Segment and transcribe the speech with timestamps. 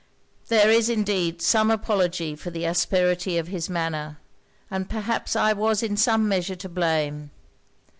[0.47, 4.17] 'There is, indeed, some apology for the asperity of his manner;
[4.71, 7.29] and perhaps I was in some measure to blame.